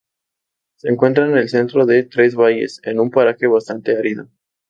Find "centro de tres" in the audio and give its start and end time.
1.47-2.33